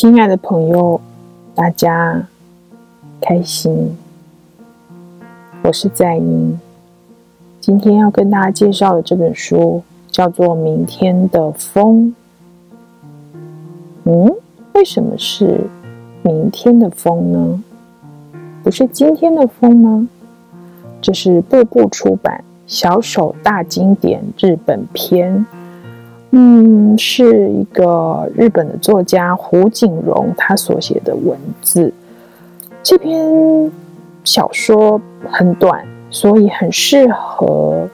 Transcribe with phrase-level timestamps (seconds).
[0.00, 0.98] 亲爱的朋友，
[1.54, 2.26] 大家
[3.20, 3.94] 开心。
[5.62, 6.58] 我是在英，
[7.60, 12.14] 今天要跟大家介绍的这本书叫做《明天的风》。
[14.04, 14.34] 嗯，
[14.72, 15.66] 为什么是
[16.22, 17.62] 明天的风呢？
[18.62, 20.08] 不是今天的风吗？
[21.02, 25.36] 这是步步出版《小手大经典日本篇》。
[26.32, 31.92] 嗯，是一个日本的作家胡景荣他所写的文字。
[32.82, 33.70] 这篇
[34.22, 37.88] 小说很短，所以很适合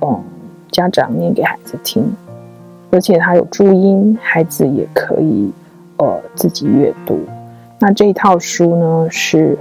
[0.00, 0.22] 嗯
[0.70, 2.04] 家长念给孩子听，
[2.90, 5.50] 而且它有注音，孩子也可以
[5.96, 7.18] 呃自己阅读。
[7.80, 9.58] 那这一套书呢是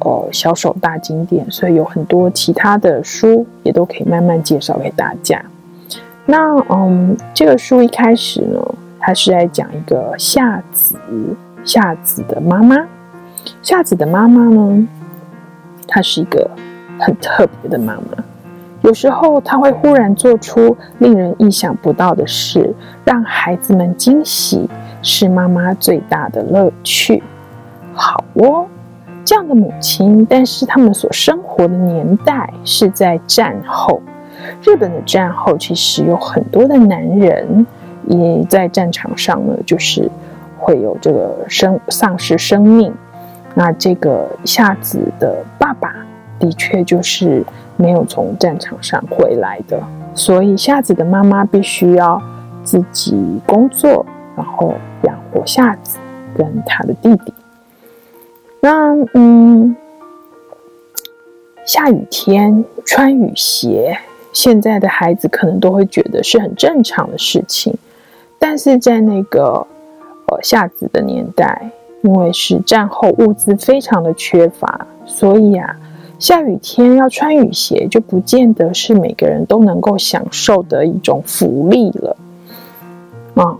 [0.00, 5.44] 呃小手大经典，所以有很多其他的书也都可以慢慢介绍给大家。
[6.28, 8.60] 那嗯，这个书一开始呢，
[8.98, 10.96] 它是在讲一个夏子，
[11.64, 12.76] 夏子的妈妈。
[13.62, 14.88] 夏子的妈妈呢，
[15.86, 16.50] 她是一个
[16.98, 18.24] 很特别的妈妈。
[18.82, 24.68] 有时候她会忽然做出令人意想不到的事，让孩子们惊喜，
[25.02, 27.22] 是妈妈最大的乐趣。
[27.94, 28.66] 好哦，
[29.24, 34.02] 这样的母亲，但是他们所生活的年代是在战后。
[34.62, 37.66] 日本的战后其实有很多的男人
[38.06, 40.10] 也在战场上呢，就是
[40.58, 42.92] 会有这个生丧失生命。
[43.54, 45.94] 那这个夏子的爸爸
[46.38, 47.42] 的确就是
[47.76, 49.82] 没有从战场上回来的，
[50.14, 52.20] 所以夏子的妈妈必须要
[52.62, 54.04] 自己工作，
[54.36, 55.98] 然后养活夏子
[56.36, 57.32] 跟他的弟弟。
[58.60, 59.74] 那嗯，
[61.64, 63.98] 下雨天穿雨鞋。
[64.36, 67.74] 现在的孩子可能都会觉得是很正常的事情，
[68.38, 69.66] 但是在那个
[70.26, 71.70] 呃夏子的年代，
[72.02, 75.74] 因为是战后物资非常的缺乏，所以啊，
[76.18, 82.16] 下雨天要穿雨鞋就不见得是每个人都能够享受的一种福利了。
[83.36, 83.58] 嗯，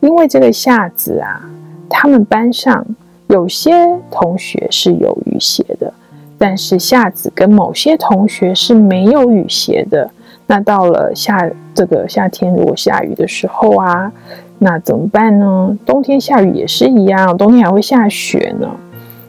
[0.00, 1.46] 因为这个夏子啊，
[1.90, 2.86] 他们班上
[3.26, 5.92] 有些同学是有雨鞋的。
[6.38, 10.10] 但是夏子跟某些同学是没有雨鞋的。
[10.46, 14.12] 那到了夏这个夏天，如果下雨的时候啊，
[14.58, 15.76] 那怎么办呢？
[15.84, 18.68] 冬天下雨也是一样，冬天还会下雪呢，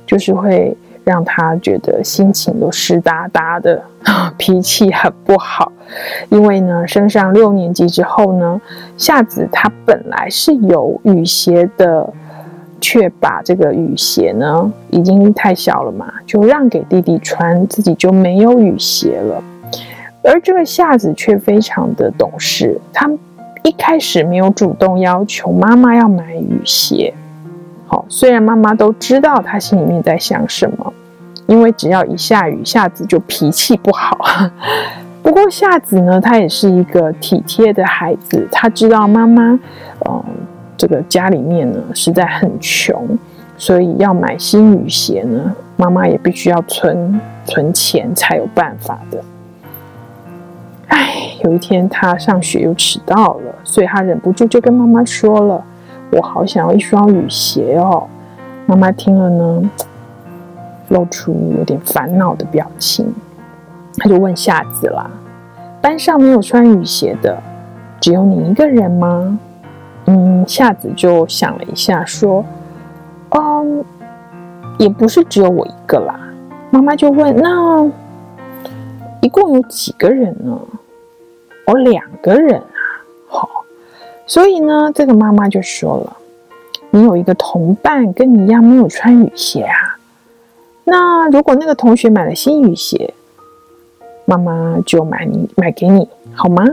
[0.06, 3.82] 就是会让他觉得心情都湿哒哒的，
[4.38, 5.72] 脾气很不好。
[6.30, 8.62] 因为呢，升上六年级之后呢，
[8.98, 12.14] 夏子他本来是有雨鞋的。
[12.80, 19.44] 却把这个雨鞋呢，已经太小了嘛，就让给弟弟穿，自己就没有雨鞋了。
[20.24, 23.10] 而这个夏子却非常的懂事，他
[23.64, 27.14] 一开始没有主动要求妈妈要买雨鞋。
[27.86, 30.94] 好，虽然妈妈都知道他心里面在想什么，
[31.48, 34.18] 因为只要一下雨，夏子就脾气不好。
[35.24, 39.60] 不过夏子呢，他也是一个体贴的孩子，他知道妈妈，
[40.10, 40.24] 嗯。
[40.80, 43.18] 这个家里面呢，实在很穷，
[43.58, 49.20] 所以要买新雨鞋呢，妈妈也必须要存存钱才有办法的。
[51.44, 55.64] 有一天他上学又迟到了，所以他忍不住就跟妈妈说了
[56.12, 58.08] ：“我好想要一双雨鞋哦。”
[58.66, 59.70] 妈妈听了呢，
[60.90, 63.14] 露出有点烦恼的表情，
[63.98, 65.10] 他就问夏子啦
[65.82, 67.38] ：“班上没有穿雨鞋的，
[68.00, 69.40] 只有你一个人吗？”
[70.10, 72.44] 嗯，夏子就想了一下，说
[73.32, 73.84] ：“嗯，
[74.78, 76.20] 也不是只有我一个啦。”
[76.72, 77.90] 妈妈就问：“那
[79.22, 80.58] 一共有几个人呢
[81.68, 82.66] ？”“我，两个人啊。
[83.30, 83.50] ”“好。”
[84.26, 86.18] 所以呢，这个妈妈就说了
[86.92, 89.96] ：“你有一个同伴跟你一样没有穿雨鞋啊。
[90.84, 93.14] 那如果那个同学买了新雨鞋，
[94.26, 96.66] 妈妈就买你买给你，好吗？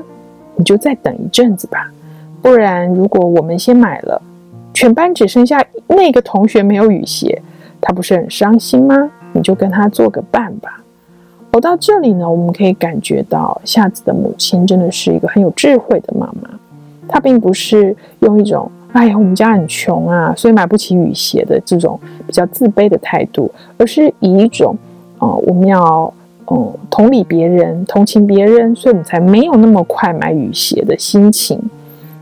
[0.57, 1.91] 你就再等一阵子吧。”
[2.43, 4.21] 不然，如果我们先买了，
[4.75, 7.41] 全班只剩下那个同学没有雨鞋，
[7.81, 9.11] 他不是很伤心吗？
[9.33, 10.84] 你就跟他做个伴吧。
[11.55, 16.51] 走到这里呢，我们可以感觉到夏子的母亲真的是一个很有智慧的妈妈。
[17.07, 21.97] 她并不是用一种“哎呀，我们家很穷啊，所以买不起雨鞋”的这种
[22.27, 23.49] 比较自卑的态度，
[23.79, 24.77] 而是以一种
[25.21, 26.13] “哦、呃，我们要
[26.51, 31.63] 嗯同理别人、同情别人，所以我们才没有那么快买雨鞋”的心情。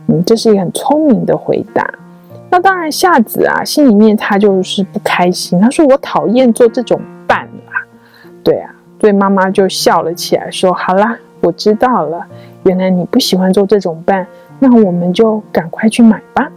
[0.08, 1.90] 嗯，这是一个很聪明的回答。
[2.50, 5.58] 那当然，夏子啊，心里面他就是不开心。
[5.58, 7.72] 他说：“我讨厌做这种伴啦。”
[8.44, 8.71] 对啊，
[9.02, 12.24] 所以妈妈就笑了起来，说：“好啦，我知道了。
[12.62, 14.24] 原来你不喜欢做这种伴，
[14.60, 16.48] 那我们就赶快去买吧。”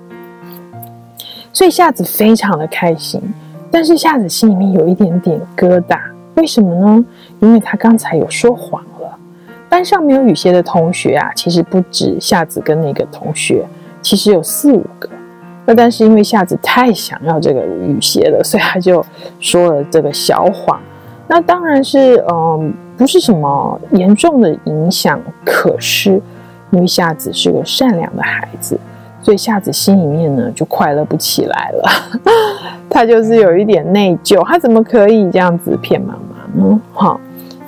[1.51, 3.19] 所以夏子非常的开心。
[3.71, 6.00] 但是夏子心里面有一点点疙瘩，
[6.36, 7.03] 为什么呢？
[7.39, 9.18] 因为他刚才有说谎了。
[9.68, 13.65] 班上没有雨鞋的同学啊，其实不止夏子跟那个同学，
[14.03, 15.09] 其实有四五个。
[15.65, 19.03] 那但是因为夏子太想要这个雨鞋了，所以他就
[19.39, 20.80] 说了这个小谎。
[21.27, 25.19] 那当然是嗯，不是什么严重的影响。
[25.44, 26.22] 可是
[26.72, 28.77] 因为夏子是个善良的孩子，
[29.22, 31.89] 所以夏子心里面呢就快乐不起来了。
[32.89, 36.81] 他就是有一点内疚，他怎么可以这样子骗妈妈呢？
[36.94, 37.19] 哈，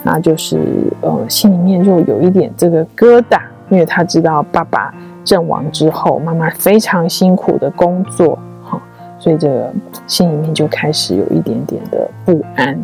[0.03, 0.59] 那就是
[1.01, 4.93] 呃心里面就有一点这个疙瘩，因为他知道爸爸。
[5.27, 8.81] 阵亡之后，妈妈非常辛苦的工作，哈，
[9.19, 9.73] 所以这个
[10.07, 12.81] 心里面就开始有一点点的不安。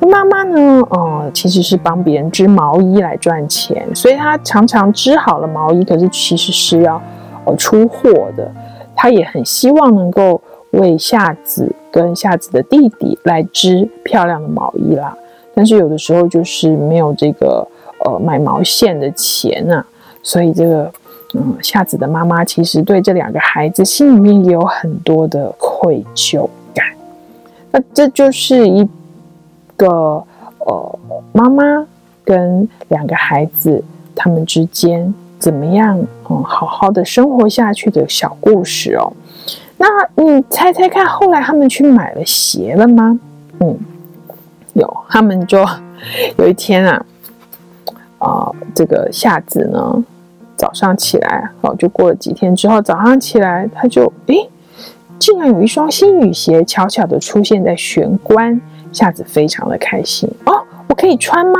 [0.00, 7.00] 那妈妈呢，呃，其实是帮别人织毛衣来赚钱，所以她常常织好了毛衣，可是其实是要
[7.44, 8.50] 呃出货的。
[8.96, 10.40] 她也很希望能够
[10.70, 15.16] 为夏子跟夏子的弟弟来织漂亮的毛衣啦，
[15.54, 17.66] 但是有的时候就是没有这个
[18.04, 19.84] 呃买毛线的钱啊，
[20.22, 20.90] 所以这个。
[21.32, 26.84] 嗯，夏子的妈妈其实对这两个孩子心里面也有很多的愧疚感。
[27.70, 28.84] 那这就是一
[29.86, 30.22] 个
[30.58, 30.98] 呃，
[31.32, 31.86] 妈妈
[32.22, 33.82] 跟两个孩子
[34.14, 35.98] 他们之间怎么样
[36.28, 39.12] 嗯，好好的生活下去的小故事哦。
[39.78, 39.86] 那
[40.22, 43.18] 你猜猜看，后来他们去买了鞋了吗？
[43.60, 43.78] 嗯，
[44.74, 45.64] 有，他们就
[46.36, 47.06] 有一天啊，
[48.18, 50.04] 啊、这个夏子呢。
[50.56, 54.46] 早上起来，哦，就过了几天之后，早上起来，他就诶，
[55.18, 58.60] 竟然有一双新雨鞋悄悄的出现在玄关，
[58.92, 61.58] 夏子非常的开心哦，我可以穿吗？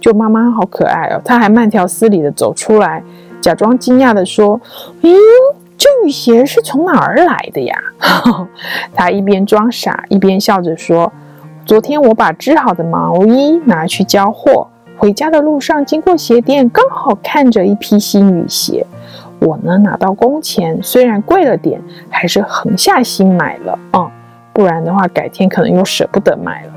[0.00, 3.02] 就妈妈好可爱哦，她还慢条斯理地走出来，
[3.40, 4.60] 假装惊讶地说
[5.02, 5.12] ：“嗯，
[5.76, 7.76] 这雨鞋是从哪儿来的呀？”
[8.94, 11.12] 她一边装傻，一边笑着说
[11.66, 18.86] ：“昨天我把织好的毛衣拿去交货。”回家的路上，经过鞋店，刚好看着一批新雨鞋。
[19.38, 21.80] 我呢，拿到工钱，虽然贵了点，
[22.10, 24.10] 还是横下心买了啊、嗯。
[24.52, 26.72] 不然的话，改天可能又舍不得买了。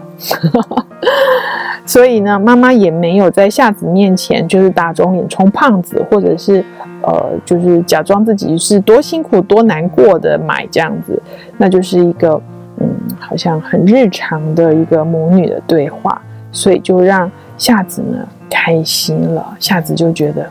[1.86, 6.64] 所以呢，妈妈也没有在夏子面前就是打肿脸充胖子，或者是
[7.02, 11.22] 呃，就是假装自己是多辛苦、多难过的买这样子。
[11.58, 12.42] 那就是一个
[12.78, 12.90] 嗯，
[13.20, 16.22] 好像很日常的一个母女的对话。
[16.52, 17.30] 所以就让。
[17.56, 18.18] 夏子呢，
[18.50, 20.44] 开心了，夏子就觉得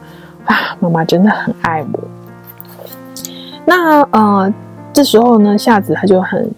[0.46, 2.00] 啊，妈妈真的很爱我。
[3.64, 4.54] 那呃，
[4.92, 6.48] 这时候呢，夏子他就很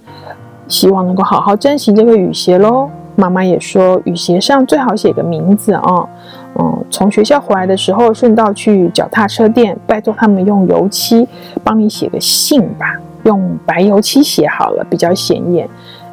[0.68, 2.88] 希望能够好好珍惜这个雨鞋喽。
[3.16, 6.08] 妈妈也说，雨鞋上最好写个名字啊。
[6.56, 11.26] 嗯、从学校回来的时候，顺道去脚踏车店，拜托他们用油漆
[11.62, 15.68] 帮你写个信吧，用白油漆写好了，比较显眼。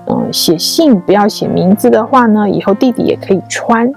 [0.07, 3.92] 嗯、写信不要写名字的话呢，以后弟弟也可以穿。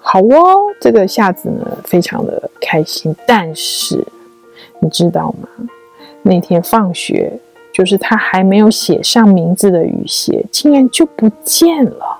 [0.00, 4.02] 好哦，这个夏子呢非常的开心，但是
[4.80, 5.48] 你知道吗？
[6.22, 7.38] 那天放学，
[7.78, 12.18] 就是他还没有写上名字的雨鞋，竟然就不见了。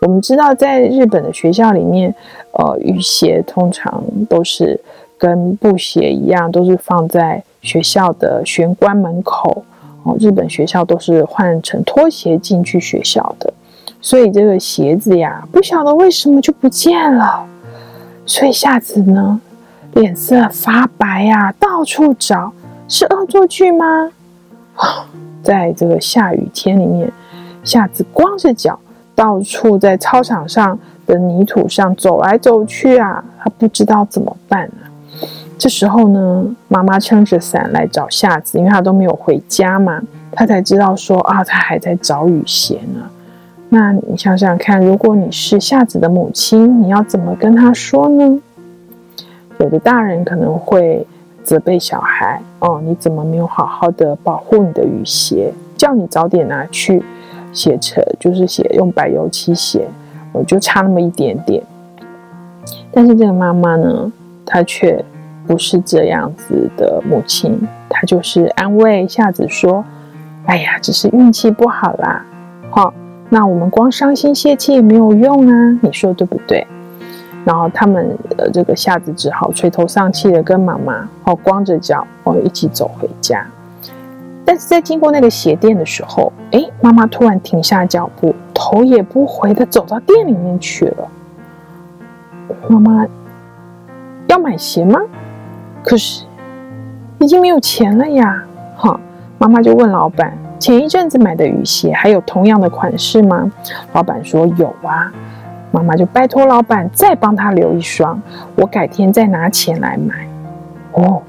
[0.00, 2.12] 我们知道，在日本的学校里面，
[2.54, 4.80] 呃，雨鞋通常都是
[5.16, 9.62] 跟布鞋一样，都是放在学校的玄关门口。
[10.02, 13.54] 哦，日本学校都是换成拖鞋进去学校的。
[14.00, 17.46] 所以这个鞋子呀，不晓得为什么就不见了。
[18.26, 19.40] 所以夏子呢，
[19.94, 22.52] 脸色发白呀，到处找，
[22.88, 24.10] 是恶作剧吗？
[25.42, 27.12] 在这个下雨天里面，
[27.64, 28.78] 夏子光着脚，
[29.14, 35.18] 到处在操场上的泥土上走来走去啊，他不知道怎么办呢。
[35.58, 43.08] 这时候呢，妈妈撑着伞来找夏子，因为她都没有回家嘛，她才知道说啊，她还在找雨鞋呢。
[43.70, 48.38] 那你想想看，如果你是夏子的母亲，你要怎么跟他说呢？
[49.58, 51.06] 有的大人可能会
[51.46, 55.52] 责备小孩：“哦，你怎么没有好好的保护你的雨鞋？
[55.76, 57.00] 叫你早点拿去
[57.52, 59.86] 写成，就是写用白油漆写，
[60.32, 61.62] 我就差那么一点点。”
[62.90, 64.10] 但是这个妈妈呢，
[64.44, 65.04] 她却
[65.46, 67.56] 不是这样子的母亲，
[67.88, 69.84] 她就是安慰夏子说
[70.46, 72.26] ：“哎呀，只是运气不好啦，
[72.70, 72.92] 好。”
[73.28, 76.66] 那我们光伤心泄气也没有用啊，你说对不对？
[77.46, 83.46] 然后他们呃，这个夏子只好垂头丧气的跟妈妈哦，光着脚哦一起走回家。
[84.44, 91.08] 但是在经过那个鞋店的时候，哎，妈妈突然停下脚步，头也不回的走到店里面去了。
[92.68, 93.06] 妈妈
[94.26, 94.98] 要买鞋吗？
[95.84, 96.24] 可是
[97.20, 98.44] 已经没有钱了呀！
[98.76, 98.98] 哈，
[99.38, 103.48] 妈妈就问老板：“前一阵子买的雨鞋还有同样的款式吗？”
[103.94, 105.12] 老板说：“有啊。”
[105.76, 108.18] 妈妈就拜托老板再帮他留一双，
[108.54, 110.26] 我改天再拿钱来买。
[110.92, 111.20] 哦，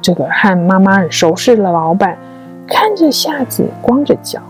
[0.00, 2.18] 这个和妈妈很熟识的老板
[2.66, 4.40] 看着夏子光着脚，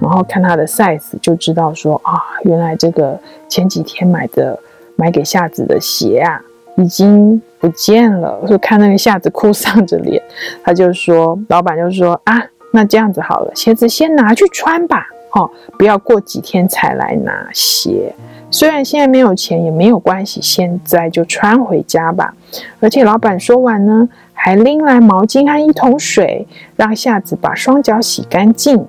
[0.00, 4.56] 然后看他的 size 就知道说啊，原来这个前几天买的
[4.94, 6.40] 买给夏子的鞋啊
[6.76, 8.40] 已经不见了。
[8.46, 10.22] 就看那个夏子哭丧着脸，
[10.62, 12.40] 他就说，老板就说啊，
[12.70, 18.14] 那这样子好了，鞋子先拿去穿吧，哦，不要过几天才来拿鞋。
[18.56, 22.34] 虽然现在没有钱也没有关系，现在就穿回家吧。
[22.80, 28.82] 而且老板说完呢，还拎来毛巾和一桶水，让夏子把双脚洗干净。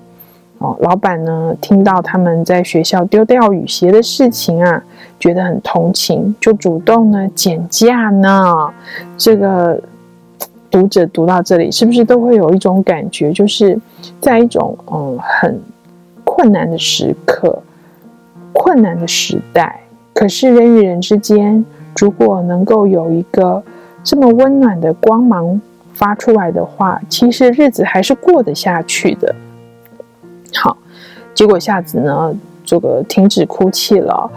[0.60, 4.82] 哦，老板呢听到他们在学校丢掉雨鞋的事情啊，
[5.20, 8.70] 觉得很同情，就主动呢减价呢。
[9.18, 9.78] 这个
[10.72, 13.78] 读者读到这里，是不是都会有一种感觉，就是
[14.22, 15.60] 在一种嗯很
[16.24, 17.62] 困难的时刻。
[18.68, 19.80] 困难的时代，
[20.14, 21.64] 可是人与人之间，
[21.96, 23.64] 如果能够有一个
[24.04, 25.62] 这么温暖的光芒
[25.94, 29.34] 发出来的话，其实日子还是过得下去的。
[30.54, 30.76] 好，
[31.34, 34.30] 结果夏子呢，这个停止哭泣了，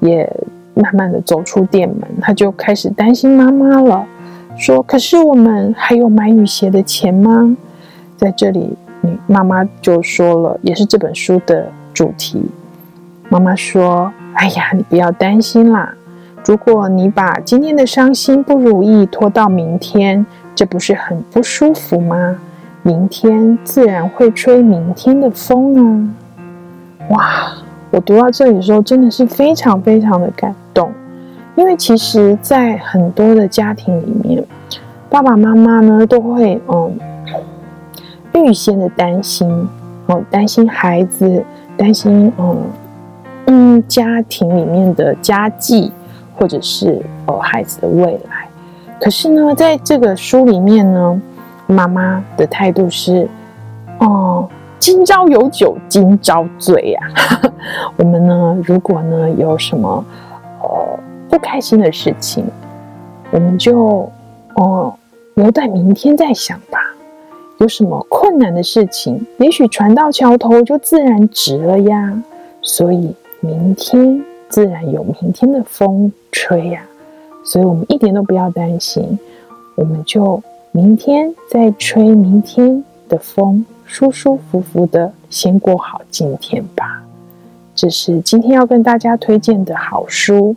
[0.00, 0.30] 也
[0.74, 4.04] 慢慢的走出店门，他就开始担心妈妈了，
[4.58, 7.56] 说：“可是我们还有买雨鞋的钱吗？”
[8.18, 8.68] 在这里，
[9.00, 12.42] 你妈妈就说了，也是这本书的主题。
[13.30, 15.94] 妈妈说：“哎呀，你不要担心啦。
[16.46, 22.36] 如果你把今天的伤心不如意拖到明天，这不是很不舒服吗？
[22.82, 26.08] 明天自然会吹明天的风啊！”
[27.10, 27.52] 哇，
[27.90, 30.90] 我读到这里的时候真的是非常非常的感动，
[31.54, 34.42] 因为其实，在很多的家庭里面，
[35.10, 36.98] 爸爸妈妈呢都会嗯
[38.32, 39.68] 预先的担心，
[40.06, 41.44] 哦，担心孩子，
[41.76, 42.56] 担心嗯。
[43.50, 45.90] 嗯，家庭里面的家计，
[46.36, 48.46] 或者是哦孩子的未来。
[49.00, 51.22] 可是呢，在这个书里面呢，
[51.66, 53.26] 妈妈的态度是：
[54.00, 54.46] 哦，
[54.78, 57.00] 今朝有酒今朝醉呀。
[57.96, 60.04] 我们呢，如果呢有什么
[60.60, 61.00] 呃
[61.30, 62.44] 不开心的事情，
[63.30, 64.12] 我们就
[64.56, 64.92] 哦
[65.36, 66.78] 留待明天再想吧。
[67.60, 72.22] 有什么困难的事情，也许船到桥头就自然直了呀。
[72.60, 73.14] 所以。
[73.40, 76.84] 明天自然有明天的风吹呀，
[77.44, 79.18] 所以我们一点都不要担心，
[79.76, 80.42] 我们就
[80.72, 87.04] 明天再吹明天的风，舒舒服服的先过好今天吧。
[87.74, 90.56] 这是今天要跟大家推荐的好书，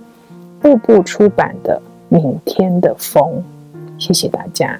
[0.60, 1.80] 步步出版的
[2.16, 3.24] 《明天的风》。
[4.04, 4.80] 谢谢大家。